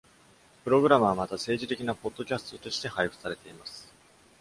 [0.63, 3.93] プログラムはまた、政治的なポッドキャストとして配布されています。